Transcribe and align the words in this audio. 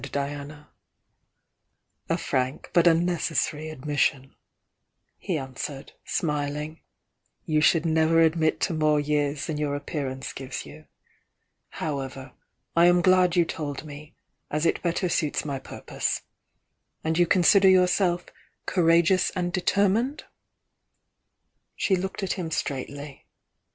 THE 0.01 0.07
YOUNG 0.09 0.13
DIANA 0.25 0.67
107 2.07 2.07
"A 2.09 2.17
frank, 2.17 2.69
but 2.73 2.87
unnecessary 2.87 3.69
admission," 3.69 4.33
he 5.19 5.37
an 5.37 5.53
swered, 5.53 5.91
smiling. 6.05 6.81
"You 7.45 7.61
should 7.61 7.85
never 7.85 8.19
admit 8.19 8.59
to 8.61 8.73
more 8.73 8.99
years 8.99 9.45
than 9.45 9.57
your 9.59 9.75
appearance 9.75 10.33
gives 10.33 10.65
you. 10.65 10.85
However, 11.69 12.31
I 12.75 12.87
am 12.87 13.01
glad 13.03 13.35
you 13.35 13.45
told 13.45 13.85
me, 13.85 14.15
as 14.49 14.65
it 14.65 14.81
better 14.81 15.07
suits 15.07 15.45
my 15.45 15.59
pur 15.59 15.81
pose. 15.81 16.21
And 17.03 17.19
you 17.19 17.27
consider 17.27 17.69
yourself 17.69 18.25
'courageous 18.65 19.29
and 19.35 19.53
determined'?" 19.53 20.23
She 21.75 21.95
looked 21.95 22.23
at 22.23 22.33
him 22.33 22.49
straightly. 22.49 23.27